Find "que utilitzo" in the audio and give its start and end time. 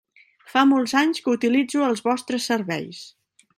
1.27-1.85